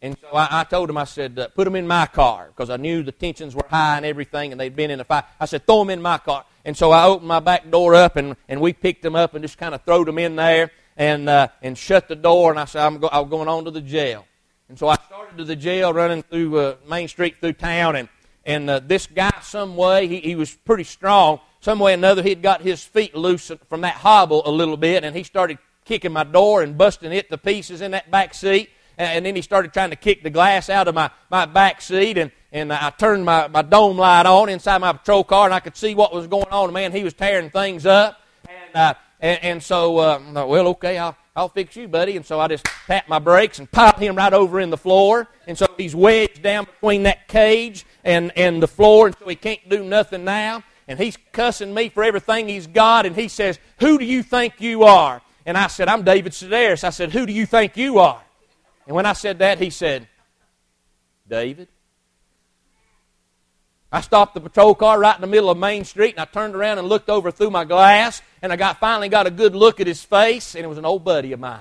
[0.00, 2.70] And so I, I told him, I said, uh, put them in my car because
[2.70, 5.24] I knew the tensions were high and everything, and they'd been in a fight.
[5.40, 6.44] I said, throw them in my car.
[6.64, 9.42] And so I opened my back door up, and, and we picked them up and
[9.42, 12.52] just kind of threw them in there and, uh, and shut the door.
[12.52, 14.24] And I said, I'm, go- I'm going on to the jail.
[14.68, 18.08] And so I started to the jail running through uh, Main Street through town, and,
[18.48, 21.38] and uh, this guy, some way, he, he was pretty strong.
[21.60, 25.04] Some way or another, he'd got his feet loose from that hobble a little bit,
[25.04, 28.70] and he started kicking my door and busting it to pieces in that back seat
[28.98, 32.18] and then he started trying to kick the glass out of my, my back seat,
[32.18, 35.60] and, and I turned my, my dome light on inside my patrol car, and I
[35.60, 36.72] could see what was going on.
[36.72, 38.20] Man, he was tearing things up.
[38.48, 42.16] And, uh, and, and so, uh, well, okay, I'll, I'll fix you, buddy.
[42.16, 45.28] And so I just tapped my brakes and popped him right over in the floor.
[45.46, 49.36] And so he's wedged down between that cage and, and the floor, and so he
[49.36, 50.62] can't do nothing now.
[50.86, 54.60] And he's cussing me for everything he's got, and he says, Who do you think
[54.60, 55.20] you are?
[55.44, 56.84] And I said, I'm David Sedaris.
[56.84, 58.22] I said, Who do you think you are?
[58.86, 60.08] And when I said that, he said,
[61.28, 61.68] David.
[63.90, 66.54] I stopped the patrol car right in the middle of Main Street, and I turned
[66.54, 69.80] around and looked over through my glass, and I got finally got a good look
[69.80, 71.60] at his face, and it was an old buddy of mine.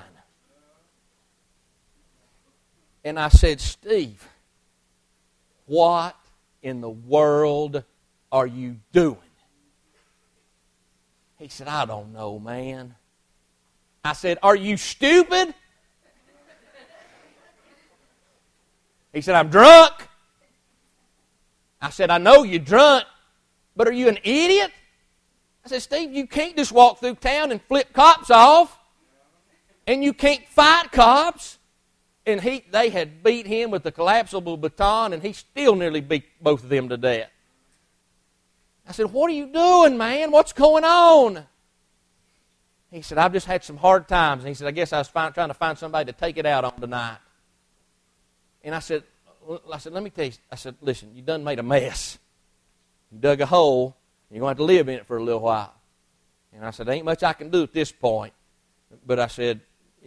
[3.06, 4.28] And I said, Steve,
[5.65, 6.17] what
[6.67, 7.84] in the world
[8.32, 9.17] are you doing?
[11.39, 12.95] He said, I don't know, man.
[14.03, 15.53] I said, Are you stupid?
[19.13, 19.93] He said, I'm drunk.
[21.82, 23.06] I said, I know you're drunk,
[23.75, 24.71] but are you an idiot?
[25.65, 28.77] I said, Steve, you can't just walk through town and flip cops off.
[29.86, 31.56] And you can't fight cops.
[32.27, 36.25] And he, they had beat him with a collapsible baton, and he still nearly beat
[36.43, 37.29] both of them to death.
[38.85, 40.31] I said, What are you doing, man?
[40.31, 41.45] What's going on?
[42.91, 44.43] He said, I've just had some hard times.
[44.43, 46.45] And he said, I guess I was find, trying to find somebody to take it
[46.45, 47.17] out on tonight.
[48.61, 49.03] And I said,
[49.71, 50.33] I said, let me tell you.
[50.51, 52.17] I said, listen, you done made a mess.
[53.11, 53.95] You dug a hole.
[54.29, 55.73] You're going to have to live in it for a little while.
[56.53, 58.33] And I said, ain't much I can do at this point.
[59.05, 59.61] But I said,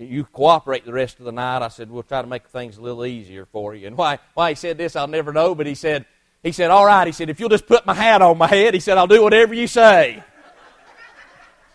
[0.08, 1.62] you cooperate the rest of the night.
[1.62, 3.86] I said, we'll try to make things a little easier for you.
[3.86, 5.54] And why, why he said this, I'll never know.
[5.54, 6.06] But he said,
[6.42, 7.06] he said, all right.
[7.06, 9.22] He said, if you'll just put my hat on my head, he said, I'll do
[9.22, 10.22] whatever you say.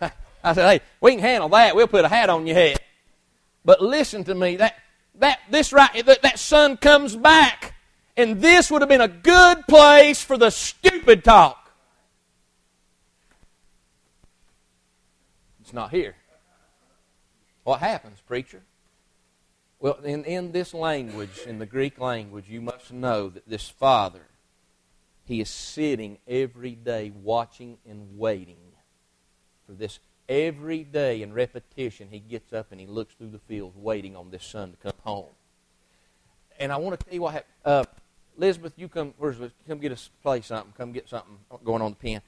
[0.00, 1.76] I said, hey, we can handle that.
[1.76, 2.80] We'll put a hat on your head.
[3.64, 4.56] But listen to me.
[4.56, 4.74] That,
[5.16, 7.74] that this right that, that son comes back.
[8.16, 11.70] And this would have been a good place for the stupid talk.
[15.60, 16.16] It's not here.
[17.66, 18.62] What happens, preacher?
[19.80, 24.28] Well, in, in this language, in the Greek language, you must know that this father,
[25.24, 28.56] he is sitting every day watching and waiting
[29.66, 29.98] for this
[30.28, 34.30] Every day in repetition, he gets up and he looks through the fields waiting on
[34.30, 35.34] this son to come home.
[36.58, 37.52] And I want to tell you what happened.
[37.64, 37.84] Uh,
[38.36, 39.36] Elizabeth, you come, where's,
[39.68, 40.72] come get us, play something.
[40.76, 42.22] Come get something going on the pen.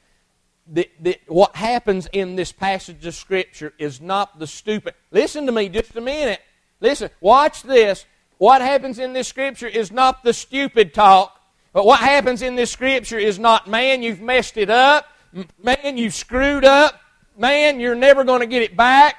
[1.27, 4.95] What happens in this passage of Scripture is not the stupid.
[5.11, 6.41] Listen to me just a minute.
[6.81, 8.05] Listen, watch this.
[8.39, 11.35] What happens in this Scripture is not the stupid talk.
[11.73, 15.07] But what happens in this Scripture is not, man, you've messed it up.
[15.63, 17.01] Man, you've screwed up
[17.39, 19.17] man, you're never going to get it back.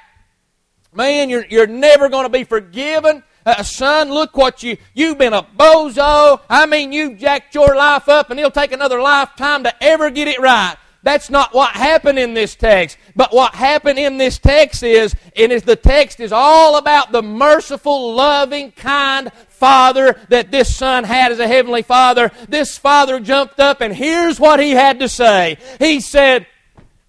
[0.92, 3.22] Man, you're, you're never going to be forgiven.
[3.46, 6.40] Uh, son, look what you, you've been a bozo.
[6.48, 10.28] I mean, you've jacked your life up and it'll take another lifetime to ever get
[10.28, 10.76] it right.
[11.02, 12.98] That's not what happened in this text.
[13.16, 17.22] But what happened in this text is, and is the text is all about the
[17.22, 22.30] merciful, loving, kind father that this son had as a heavenly father.
[22.48, 25.58] This father jumped up and here's what he had to say.
[25.78, 26.46] He said,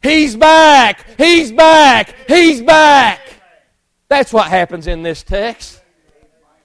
[0.01, 1.05] He's back!
[1.17, 2.15] He's back!
[2.27, 3.19] He's back!
[4.07, 5.79] That's what happens in this text.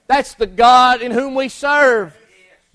[0.07, 2.16] That's the God in whom we serve.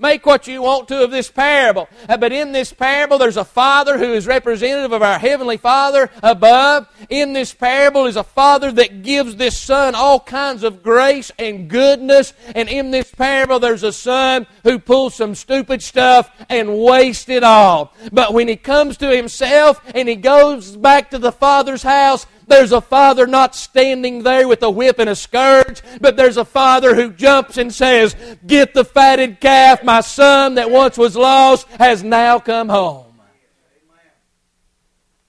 [0.02, 1.88] Make what you want to of this parable.
[2.08, 6.10] Uh, but in this parable, there's a Father who is representative of our Heavenly Father
[6.24, 6.88] above.
[7.08, 11.70] In this parable is a Father that gives this Son all kinds of grace and
[11.70, 12.34] goodness.
[12.52, 17.44] And in this parable, there's a Son who pulls some stupid stuff and wastes it
[17.44, 17.94] all.
[18.10, 22.72] But when he comes to himself and he goes back to the Father's house, There's
[22.72, 26.94] a father not standing there with a whip and a scourge, but there's a father
[26.94, 29.84] who jumps and says, Get the fatted calf.
[29.84, 33.06] My son that once was lost has now come home.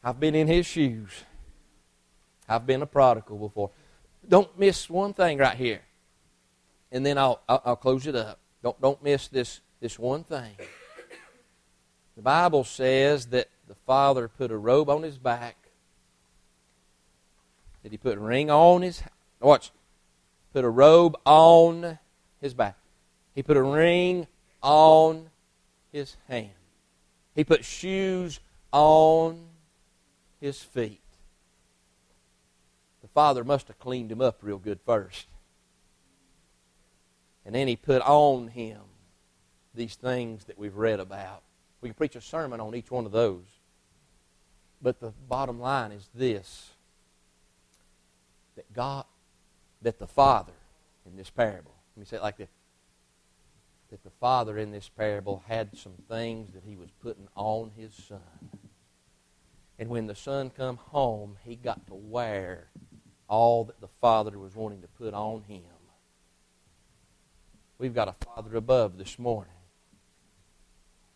[0.03, 1.11] I've been in his shoes.
[2.47, 3.71] I've been a prodigal before.
[4.27, 5.81] Don't miss one thing right here.
[6.91, 8.39] And then I'll, I'll, I'll close it up.
[8.61, 10.55] Don't, don't miss this, this one thing.
[12.15, 15.62] The Bible says that the father put a robe on his back,
[17.83, 19.03] that he put a ring on his
[19.39, 19.71] watch,
[20.53, 21.99] put a robe on
[22.41, 22.77] his back.
[23.35, 24.27] He put a ring
[24.61, 25.29] on
[25.91, 26.51] his hand.
[27.35, 28.39] He put shoes
[28.71, 29.45] on
[30.39, 31.01] his feet.
[33.01, 35.27] The father must have cleaned him up real good first.
[37.45, 38.79] And then he put on him
[39.75, 41.41] these things that we've read about.
[41.81, 43.43] We can preach a sermon on each one of those.
[44.81, 46.72] But the bottom line is this
[48.55, 49.05] that God,
[49.81, 50.53] that the Father
[51.05, 52.49] in this parable, let me say it like this
[53.89, 57.93] that the Father in this parable had some things that he was putting on his
[57.93, 58.19] Son.
[59.77, 62.69] And when the Son come home, he got to wear
[63.27, 65.61] all that the Father was wanting to put on him.
[67.77, 69.53] We've got a Father above this morning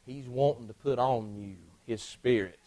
[0.08, 2.60] He's wanting to put on you His Spirit.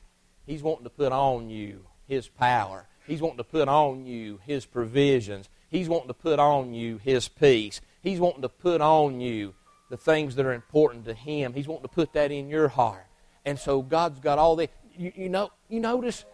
[0.45, 2.87] He's wanting to put on you His power.
[3.07, 5.49] He's wanting to put on you His provisions.
[5.69, 7.81] He's wanting to put on you His peace.
[8.03, 9.55] He's wanting to put on you
[9.91, 11.53] the things that are important to Him.
[11.53, 13.07] He's wanting to put that in your heart.
[13.45, 14.71] And so God's got all that.
[14.97, 16.25] You, you know, you notice,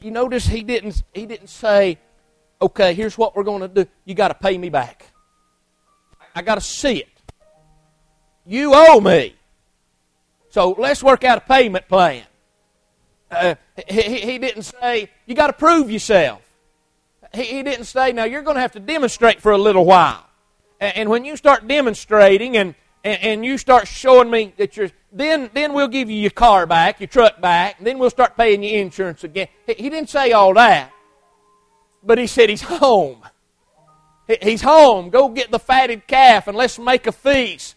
[0.00, 1.02] you notice He didn't.
[1.12, 1.98] He didn't say,
[2.62, 3.86] "Okay, here's what we're going to do.
[4.04, 5.12] You got to pay me back.
[6.34, 7.08] I got to see it.
[8.46, 9.34] You owe me."
[10.50, 12.24] So let's work out a payment plan.
[13.30, 13.54] Uh,
[13.88, 16.42] he, he didn't say, you got to prove yourself.
[17.32, 20.26] He, he didn't say, now you're going to have to demonstrate for a little while.
[20.80, 24.90] And, and when you start demonstrating and, and, and, you start showing me that you're,
[25.12, 28.36] then, then we'll give you your car back, your truck back, and then we'll start
[28.36, 29.48] paying you insurance again.
[29.66, 30.92] He, he didn't say all that.
[32.02, 33.22] But he said he's home.
[34.26, 35.10] He, he's home.
[35.10, 37.76] Go get the fatted calf and let's make a feast.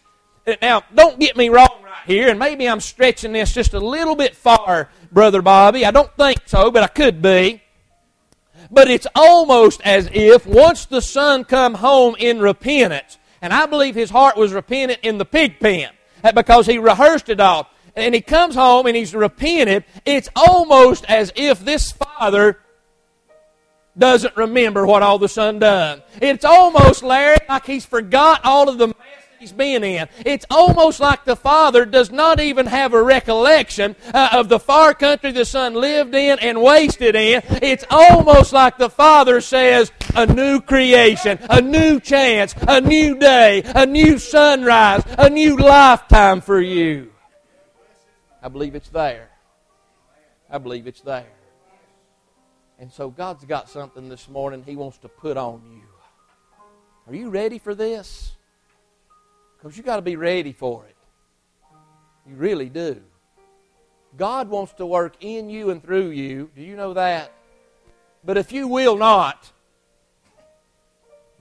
[0.60, 4.14] Now, don't get me wrong right here, and maybe I'm stretching this just a little
[4.14, 5.86] bit far, Brother Bobby.
[5.86, 7.62] I don't think so, but I could be.
[8.70, 13.94] But it's almost as if once the son come home in repentance, and I believe
[13.94, 15.90] his heart was repentant in the pig pen
[16.24, 21.04] uh, because he rehearsed it all, and he comes home and he's repented, it's almost
[21.04, 22.58] as if this father
[23.96, 26.02] doesn't remember what all the son done.
[26.20, 28.92] It's almost, Larry, like he's forgot all of the
[29.44, 30.08] he's been in.
[30.24, 34.94] It's almost like the father does not even have a recollection uh, of the far
[34.94, 37.42] country the son lived in and wasted in.
[37.60, 43.62] It's almost like the father says, a new creation, a new chance, a new day,
[43.74, 47.12] a new sunrise, a new lifetime for you.
[48.42, 49.28] I believe it's there.
[50.48, 51.26] I believe it's there.
[52.78, 55.82] And so God's got something this morning He wants to put on you.
[57.06, 58.34] Are you ready for this?
[59.64, 60.94] Because you've got to be ready for it.
[62.28, 63.00] You really do.
[64.14, 66.50] God wants to work in you and through you.
[66.54, 67.32] Do you know that?
[68.22, 69.50] But if you will not,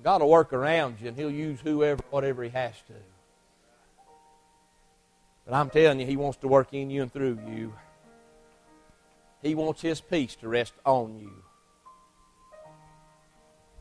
[0.02, 2.94] God will work around you and He'll use whoever, whatever He has to.
[5.46, 7.74] But I'm telling you, He wants to work in you and through you.
[9.42, 11.44] He wants His peace to rest on you.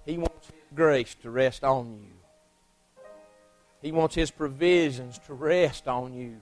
[0.04, 2.21] He wants His grace to rest on you.
[3.82, 6.40] He wants His provisions to rest on you.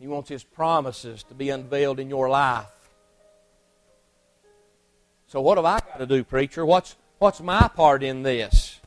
[0.00, 2.66] He wants His promises to be unveiled in your life.
[5.28, 6.66] So, what have I got to do, preacher?
[6.66, 8.80] What's, what's my part in this?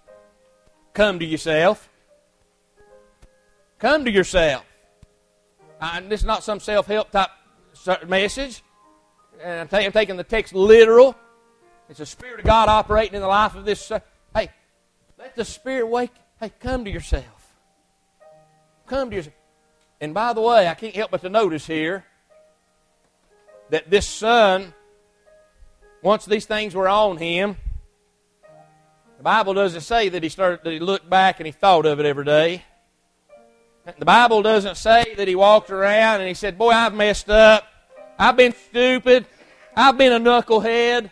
[0.93, 1.87] Come to yourself.
[3.79, 4.65] Come to yourself.
[5.79, 7.29] I, this is not some self help type
[8.07, 8.63] message.
[9.41, 11.15] And I'm, I'm, taking the text literal.
[11.89, 13.89] It's the Spirit of God operating in the life of this.
[13.91, 13.99] Uh,
[15.21, 16.09] Let the Spirit wake.
[16.39, 17.53] Hey, come to yourself.
[18.87, 19.35] Come to yourself.
[19.99, 22.03] And by the way, I can't help but to notice here
[23.69, 24.73] that this son,
[26.01, 27.55] once these things were on him,
[29.17, 31.99] the Bible doesn't say that he started that he looked back and he thought of
[31.99, 32.63] it every day.
[33.99, 37.67] The Bible doesn't say that he walked around and he said, Boy, I've messed up.
[38.17, 39.27] I've been stupid.
[39.75, 41.11] I've been a knucklehead.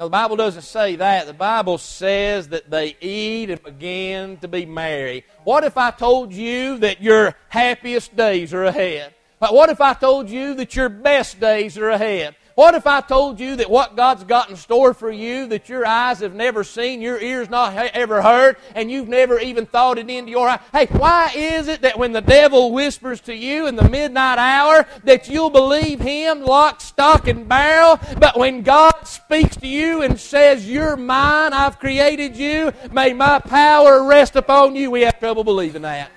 [0.00, 1.26] Now, the Bible doesn't say that.
[1.26, 5.26] The Bible says that they eat and begin to be merry.
[5.44, 9.12] What if I told you that your happiest days are ahead?
[9.40, 12.34] What if I told you that your best days are ahead?
[12.60, 15.86] What if I told you that what God's got in store for you that your
[15.86, 20.10] eyes have never seen, your ears not ever heard, and you've never even thought it
[20.10, 20.60] into your eye?
[20.70, 24.86] Hey, why is it that when the devil whispers to you in the midnight hour
[25.04, 30.20] that you'll believe him lock, stock, and barrel, but when God speaks to you and
[30.20, 35.44] says, You're mine, I've created you, may my power rest upon you, we have trouble
[35.44, 36.10] believing that.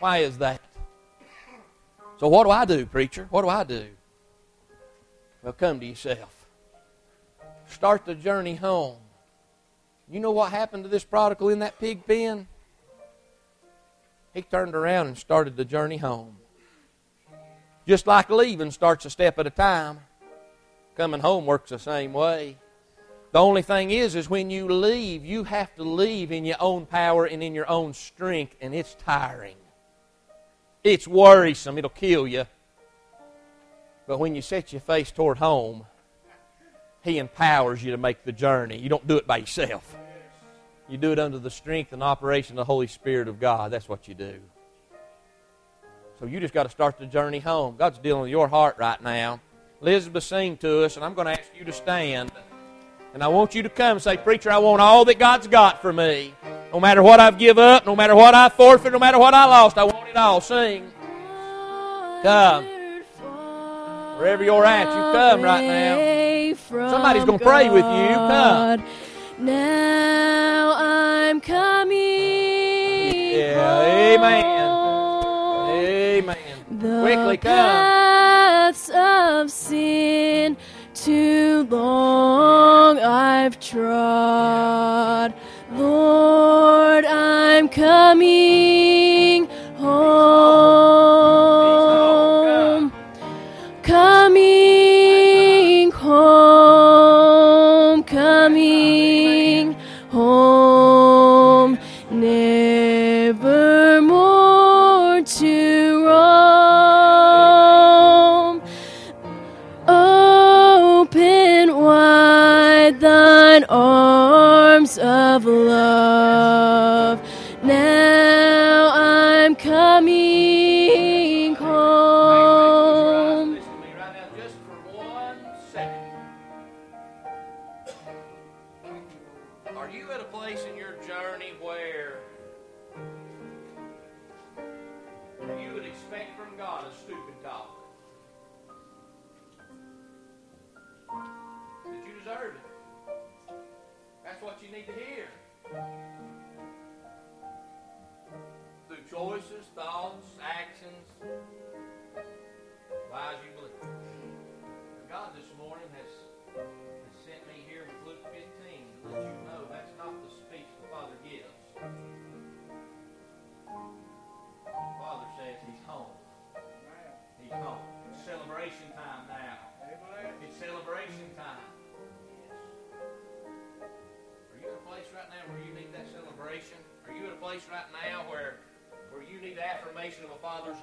[0.00, 0.60] Why is that?
[2.18, 3.26] So, what do I do, preacher?
[3.30, 3.86] What do I do?
[5.46, 6.48] Well, come to yourself.
[7.68, 8.96] Start the journey home.
[10.10, 12.48] You know what happened to this prodigal in that pig pen?
[14.34, 16.38] He turned around and started the journey home.
[17.86, 20.00] Just like leaving starts a step at a time,
[20.96, 22.56] coming home works the same way.
[23.30, 26.86] The only thing is, is when you leave, you have to leave in your own
[26.86, 29.58] power and in your own strength, and it's tiring.
[30.82, 31.78] It's worrisome.
[31.78, 32.46] It'll kill you.
[34.06, 35.86] But when you set your face toward home,
[37.02, 38.78] He empowers you to make the journey.
[38.78, 39.96] You don't do it by yourself.
[40.88, 43.72] You do it under the strength and operation of the Holy Spirit of God.
[43.72, 44.40] That's what you do.
[46.20, 47.76] So you just got to start the journey home.
[47.76, 49.40] God's dealing with your heart right now.
[49.82, 52.30] Elizabeth sing to us, and I'm going to ask you to stand.
[53.12, 55.82] And I want you to come and say, Preacher, I want all that God's got
[55.82, 56.34] for me.
[56.72, 59.44] No matter what I've give up, no matter what I forfeit, no matter what I
[59.46, 60.40] lost, I want it all.
[60.40, 60.90] Sing.
[62.22, 62.75] Come.
[64.16, 66.90] Wherever you're at, you come right now.
[66.90, 68.14] Somebody's going to pray with you.
[68.14, 68.82] Come.
[69.38, 71.96] Now I'm coming.
[73.32, 74.44] Yeah, amen.
[75.84, 76.36] Amen.
[76.80, 77.52] The Quickly come.
[77.52, 80.56] paths of sin
[80.94, 85.34] too long I've trod.
[85.72, 88.95] Lord, I'm coming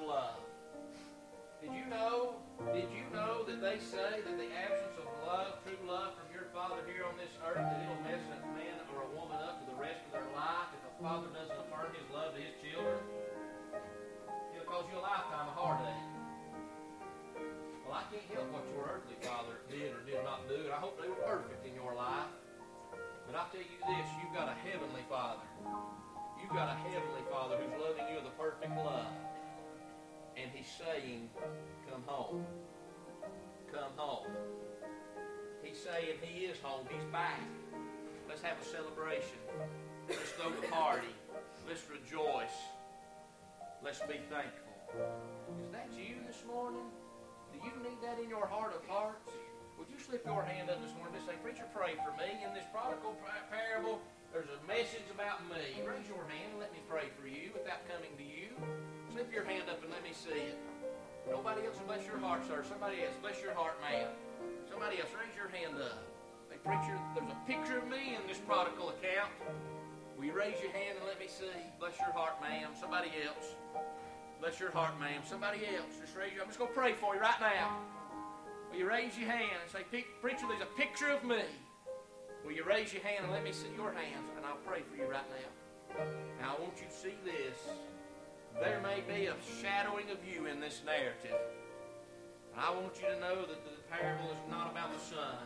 [0.06, 0.44] love?
[1.64, 2.44] Did you know?
[2.76, 6.52] Did you know that they say that the absence of love, true love from your
[6.52, 9.68] father here on this earth, that it'll mess a man or a woman up for
[9.72, 13.00] the rest of their life if a father doesn't affirm his love to his children?
[14.56, 16.08] It'll cause you a lifetime of heartache.
[17.88, 20.80] Well, I can't help what your earthly father did or did not do, and I
[20.84, 22.32] hope they were perfect in your life.
[23.28, 25.48] But I tell you this, you've got a heavenly father.
[26.40, 29.33] You've got a heavenly father who's loving you with a perfect love.
[30.36, 31.30] And he's saying,
[31.90, 32.46] Come home.
[33.72, 34.32] Come home.
[35.62, 36.86] He's saying he is home.
[36.90, 37.40] He's back.
[38.28, 39.40] Let's have a celebration.
[40.10, 41.14] Let's throw the party.
[41.68, 42.58] Let's rejoice.
[43.84, 44.74] Let's be thankful.
[45.60, 46.86] Is that you this morning?
[47.54, 49.32] Do you need that in your heart of hearts?
[49.78, 52.42] Would you slip your hand up this morning and say, Preacher, pray for me.
[52.46, 53.18] In this prodigal
[53.50, 54.00] parable,
[54.32, 55.82] there's a message about me.
[55.82, 58.54] Raise your hand and let me pray for you without coming to you.
[59.14, 60.58] Slip your hand up and let me see it.
[61.30, 62.66] Nobody else, bless your heart, sir.
[62.68, 64.10] Somebody else, bless your heart, ma'am.
[64.66, 66.02] Somebody else, raise your hand up.
[66.50, 69.30] Say, Preacher, there's a picture of me in this prodigal account.
[70.18, 71.46] Will you raise your hand and let me see?
[71.78, 72.74] Bless your heart, ma'am.
[72.74, 73.54] Somebody else.
[74.42, 75.22] Bless your heart, ma'am.
[75.30, 75.94] Somebody else.
[76.02, 77.86] Just raise your I'm just going to pray for you right now.
[78.74, 79.86] Will you raise your hand and say,
[80.26, 81.46] Preacher, there's a picture of me.
[82.42, 84.34] Will you raise your hand and let me see your hands?
[84.36, 86.02] And I'll pray for you right now.
[86.42, 87.62] Now, I want you to see this.
[88.62, 91.42] There may be a shadowing of you in this narrative.
[92.54, 95.42] And I want you to know that the parable is not about the son.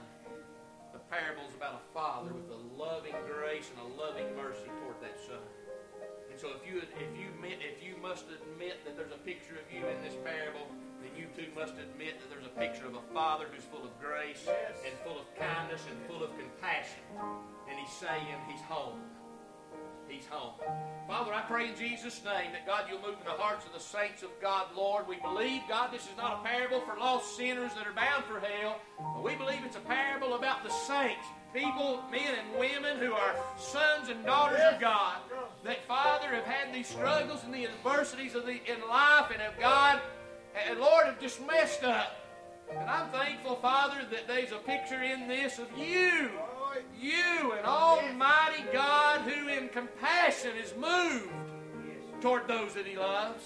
[0.92, 5.00] The parable is about a father with a loving grace and a loving mercy toward
[5.00, 5.44] that son.
[6.30, 9.66] And so if you if you if you must admit that there's a picture of
[9.72, 10.68] you in this parable,
[11.00, 13.96] then you too must admit that there's a picture of a father who's full of
[14.04, 14.44] grace
[14.84, 17.02] and full of kindness and full of compassion.
[17.72, 19.00] And he's saying he's home.
[20.08, 20.54] He's home.
[21.08, 23.80] Father, I pray in Jesus' name that God, you'll move in the hearts of the
[23.80, 25.08] saints of God, Lord.
[25.08, 28.40] We believe, God, this is not a parable for lost sinners that are bound for
[28.40, 33.14] hell, but we believe it's a parable about the saints, people, men and women who
[33.14, 35.18] are sons and daughters of God,
[35.64, 39.60] that, Father, have had these struggles and the adversities of the, in life and have,
[39.60, 40.02] God,
[40.70, 42.16] and Lord, have just messed up.
[42.70, 46.32] And I'm thankful, Father, that there's a picture in this of you
[47.00, 51.30] you, an almighty God who in compassion is moved
[52.22, 53.44] toward those that he loves.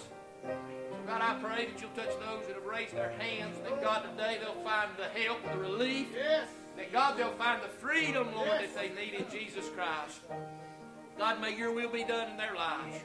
[1.08, 3.58] God, I pray that you'll touch those that have raised their hands.
[3.64, 6.08] That God, today they'll find the help, the relief.
[6.16, 6.48] Yes.
[6.78, 8.74] That God, they'll find the freedom, Lord, yes.
[8.74, 10.22] that they need in Jesus Christ.
[11.18, 12.98] God, may your will be done in their lives.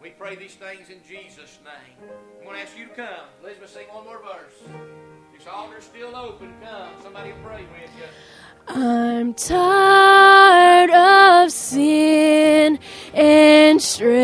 [0.00, 2.10] We pray these things in Jesus' name.
[2.38, 3.26] I'm going to ask you to come.
[3.42, 4.72] Elizabeth, sing one more verse.
[5.36, 6.54] This altar's still open.
[6.62, 6.92] Come.
[7.02, 8.06] Somebody will pray with you.
[8.68, 12.78] I'm tired of sin
[13.12, 14.22] and straying.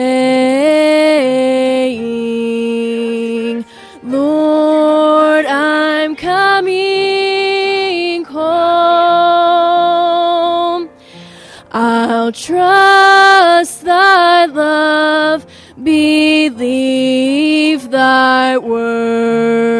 [4.04, 8.48] Lord, I'm coming home.
[11.72, 15.46] I'll trust thy love,
[15.82, 19.77] believe thy word.